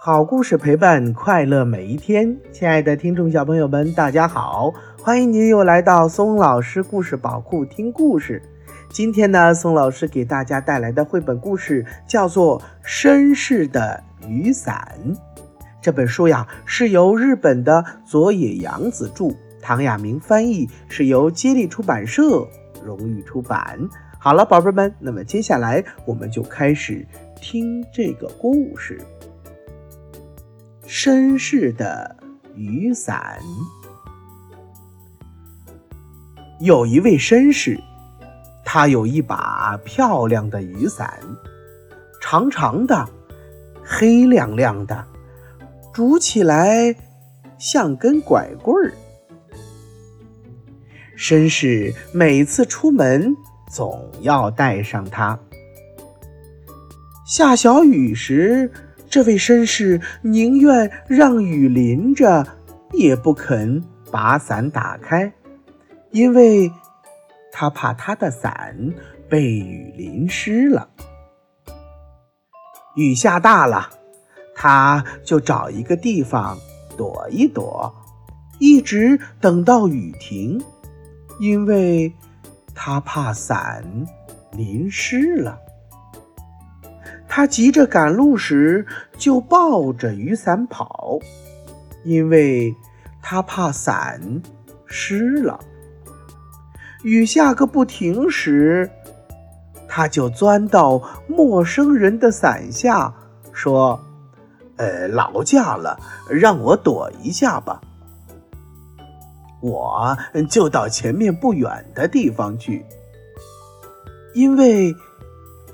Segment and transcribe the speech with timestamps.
[0.00, 4.72] 好故事陪伴快乐每一天，亲爱的听众小朋友们，大家好，
[5.02, 8.40] 欢迎您又来到松老师故事宝库听故事。
[8.88, 14.88] 今天呢，松老师给大家带来的绘本故事叫做《绅士的雨伞》。
[15.82, 22.46] 这本书呀，是由日本的佐野洋子著，唐亚明翻译，是由接力出版社
[22.84, 23.76] 荣誉出版。
[24.16, 27.04] 好了，宝贝们，那么接下来我们就开始
[27.40, 29.00] 听这个故事。
[31.00, 32.16] 绅士的
[32.56, 33.38] 雨伞。
[36.58, 37.80] 有一位绅士，
[38.64, 41.16] 他有一把漂亮的雨伞，
[42.20, 43.08] 长长的，
[43.84, 45.06] 黑亮亮的，
[45.94, 46.92] 拄起来
[47.58, 48.92] 像根拐棍儿。
[51.16, 53.36] 绅士每次出门
[53.70, 55.38] 总要带上它。
[57.24, 58.68] 下小雨时。
[59.10, 62.46] 这位绅士宁愿让雨淋着，
[62.92, 65.32] 也不肯把伞打开，
[66.10, 66.70] 因为
[67.50, 68.76] 他怕他的伞
[69.28, 70.90] 被雨淋湿了。
[72.96, 73.88] 雨下大了，
[74.54, 76.58] 他就找一个地方
[76.96, 77.94] 躲一躲，
[78.58, 80.62] 一直等到雨停，
[81.40, 82.12] 因为
[82.74, 83.84] 他怕伞
[84.52, 85.58] 淋湿了。
[87.28, 91.18] 他急着赶路时，就抱着雨伞跑，
[92.02, 92.74] 因为
[93.22, 94.20] 他怕伞
[94.86, 95.60] 湿了。
[97.04, 98.90] 雨下个不停时，
[99.86, 103.14] 他就钻到陌生人的伞下，
[103.52, 104.00] 说
[104.76, 107.80] ：“呃，劳驾了，让我躲一下吧，
[109.60, 110.16] 我
[110.48, 112.84] 就到前面不远的地方去，
[114.34, 114.96] 因为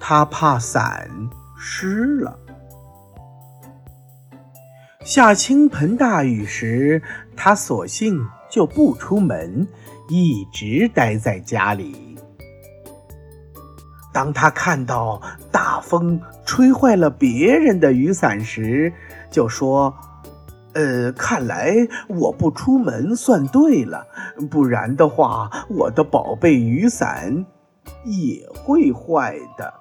[0.00, 1.08] 他怕伞。”
[1.66, 2.38] 湿了。
[5.02, 7.02] 下倾盆大雨时，
[7.34, 8.20] 他索性
[8.50, 9.66] 就不出门，
[10.10, 12.18] 一直待在家里。
[14.12, 15.20] 当他看到
[15.50, 18.92] 大风吹坏了别人的雨伞时，
[19.30, 19.94] 就说
[20.74, 21.74] ：“呃，看来
[22.08, 24.06] 我不出门算对了，
[24.50, 27.46] 不然的话，我的宝贝雨伞
[28.04, 29.72] 也会坏的。”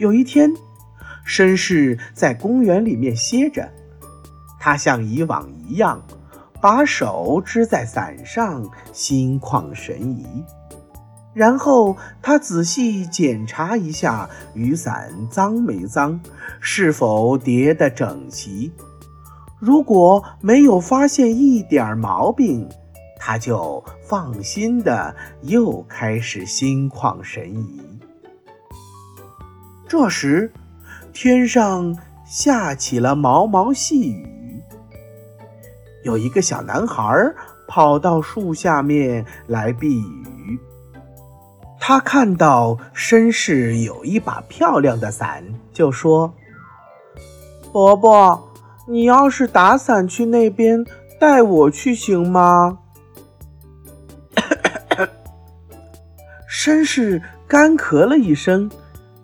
[0.00, 0.50] 有一天，
[1.26, 3.70] 绅士在公园里面歇着，
[4.58, 6.02] 他像以往一样，
[6.58, 10.24] 把手支在伞上，心旷神怡。
[11.34, 16.18] 然后他仔细检查一下雨伞脏没脏，
[16.60, 18.72] 是否叠得整齐。
[19.58, 22.66] 如果没有发现一点毛病，
[23.18, 27.99] 他就放心的又开始心旷神怡。
[29.90, 30.52] 这时，
[31.12, 34.62] 天上下起了毛毛细雨。
[36.04, 37.02] 有一个小男孩
[37.66, 40.60] 跑到树下面来避雨。
[41.80, 45.42] 他看到绅士有一把漂亮的伞，
[45.72, 46.32] 就说
[47.72, 48.48] ：“伯伯，
[48.86, 50.84] 你要是打伞去那边，
[51.18, 52.78] 带我去行吗？”
[56.48, 58.70] 绅士干咳了一声。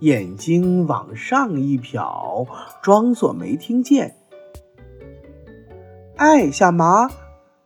[0.01, 2.47] 眼睛往上一瞟，
[2.83, 4.15] 装作没听见。
[6.17, 7.09] 哎，小麻，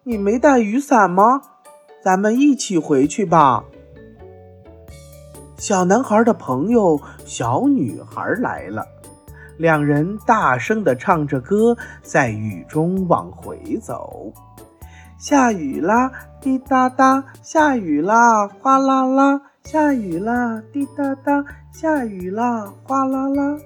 [0.04, 1.42] 你没带雨伞吗？
[2.02, 3.64] 咱们一起回去吧。
[5.56, 8.86] 小男孩的朋友小女孩来了，
[9.58, 14.32] 两人大声地唱着歌，在雨中往回走。
[15.18, 16.10] 下雨啦，
[16.40, 19.42] 滴答答；下雨啦，哗啦啦。
[19.64, 23.56] 下雨啦，滴答答；下雨啦，哗啦啦。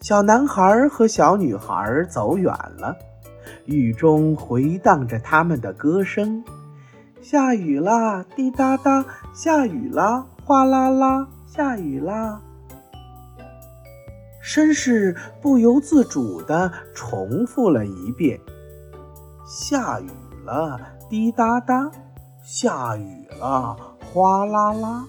[0.00, 2.96] 小男孩和小女孩走远了，
[3.64, 6.44] 雨中回荡着他们的歌声。
[7.20, 9.04] 下雨啦，滴答答；
[9.34, 12.40] 下雨啦，哗啦啦；下雨啦。
[14.44, 18.38] 绅士不由自主地重复了一遍：
[19.46, 20.10] 下雨
[20.44, 21.90] 了，滴答答。
[22.42, 23.76] 下雨了，
[24.12, 25.06] 哗啦啦。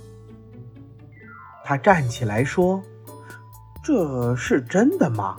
[1.65, 2.81] 他站起来说
[3.83, 5.35] ：“这是真的吗？”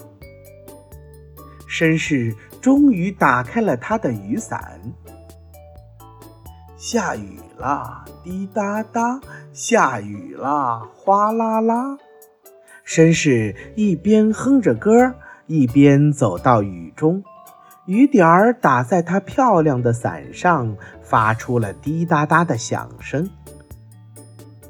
[1.71, 4.81] 绅士终于打开了他的雨伞。
[6.77, 9.21] 下雨了，滴答答；
[9.53, 11.97] 下雨了，哗啦啦。
[12.85, 15.15] 绅士一边哼着歌，
[15.47, 17.23] 一边走到雨中。
[17.87, 23.29] 雨点儿打在他漂亮的伞上，发出了滴答答的响声。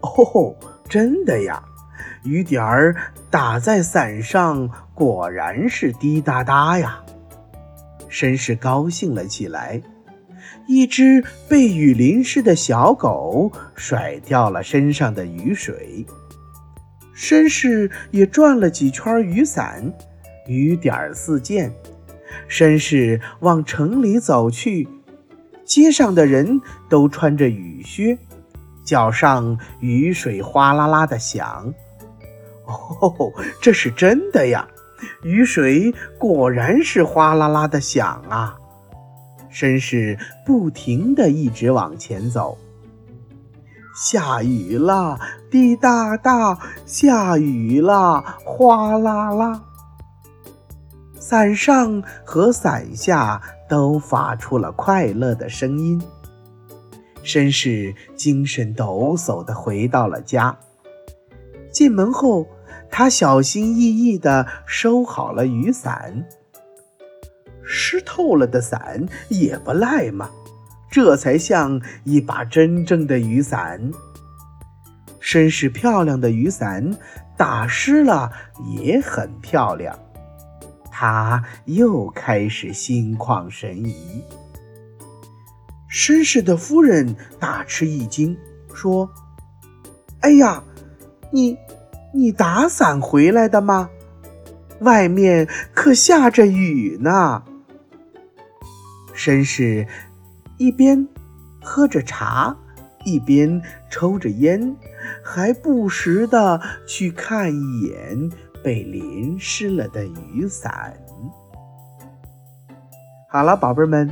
[0.01, 0.57] 哦，
[0.89, 1.63] 真的呀！
[2.25, 2.97] 雨点儿
[3.31, 7.01] 打在伞上，果然是滴答答呀。
[8.11, 9.81] 绅士高兴了起来。
[10.67, 16.07] 一只被雨淋湿的小狗甩掉了身上的雨水，
[17.15, 19.93] 绅士也转了几圈雨伞，
[20.47, 21.71] 雨点儿四溅。
[22.49, 24.89] 绅士往城里走去，
[25.65, 28.19] 街上的人都穿着雨靴，
[28.85, 31.73] 脚上雨水哗啦啦的响。
[32.67, 34.67] 哦，这是真的呀！
[35.23, 38.57] 雨水果然是哗啦啦的响啊！
[39.53, 42.57] 绅士不停地一直往前走。
[43.95, 45.21] 下雨了，
[45.51, 49.63] 滴答答；下雨了，哗啦啦。
[51.27, 55.99] 伞上和伞下都发出了快乐的声音。
[57.23, 60.55] 绅士精神抖擞地回到了家。
[61.73, 62.47] 进门后，
[62.91, 66.27] 他小心翼翼地收好了雨伞。
[67.63, 70.29] 湿透了的伞也不赖嘛，
[70.91, 73.91] 这才像一把真正的雨伞。
[75.23, 76.95] 绅士漂亮的雨伞
[77.35, 78.31] 打湿了
[78.77, 79.99] 也很漂亮，
[80.97, 84.23] 他又开始心旷神怡。
[85.91, 88.37] 绅士的夫人大吃一惊，
[88.73, 89.11] 说
[90.23, 90.63] ：“哎呀，
[91.33, 91.59] 你
[92.15, 93.91] 你打伞回来的吗？
[94.83, 97.43] 外面可下着雨呢。”
[99.17, 99.89] 绅士
[100.59, 101.09] 一边
[101.61, 102.57] 喝着茶，
[103.05, 103.61] 一边
[103.91, 104.77] 抽着烟，
[105.25, 108.31] 还不时的去看一眼
[108.65, 110.95] 被淋湿了的雨伞。
[113.29, 114.11] 好了，宝贝们，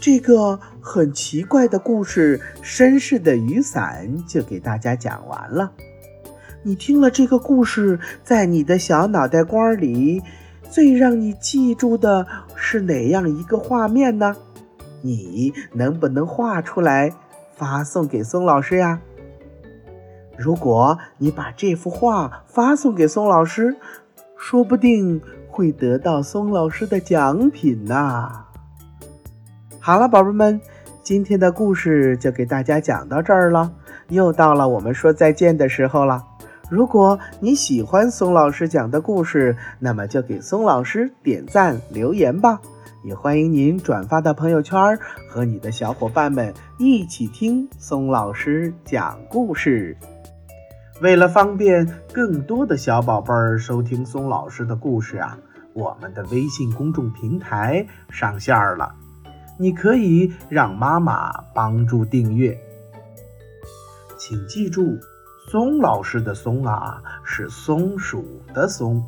[0.00, 5.72] 这个很奇怪的故事《绅士的雨伞》就给大家讲完了。
[6.62, 10.22] 你听了这个故事，在你的小脑袋瓜里。
[10.68, 12.26] 最让你记住的
[12.56, 14.34] 是哪样一个画面呢？
[15.00, 17.12] 你能不能画出来
[17.54, 19.00] 发送给宋老师呀？
[20.38, 23.76] 如果你把这幅画发送给松老师，
[24.36, 28.30] 说不定会得到松老师的奖品呢。
[29.80, 30.60] 好了，宝贝们，
[31.02, 33.72] 今天的故事就给大家讲到这儿了，
[34.08, 36.22] 又到了我们说再见的时候了。
[36.68, 42.60] 如果你喜欢松老师讲的故事，那么就给松老师点赞留言吧。
[43.04, 44.98] 也欢迎您转发到朋友圈，
[45.28, 49.96] 和你的小伙伴们一起听松老师讲故事。
[51.02, 55.38] 为了方便更多的小宝贝儿收听松老师的故事啊，
[55.74, 58.94] 我们的微信公众平台上线了，
[59.58, 62.58] 你可以让妈妈帮助订阅，
[64.16, 64.96] 请记住。
[65.48, 69.00] 松老师的“松”啊，是松鼠的“松”。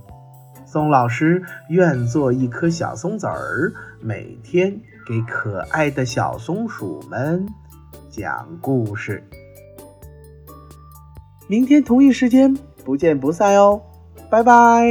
[0.64, 7.44] 松老师愿做一颗小松子儿，每天给可爱的小松鼠们
[8.08, 9.24] 讲故事。
[11.48, 13.80] 明天同一时间不见不散哦，
[14.30, 14.86] 拜拜。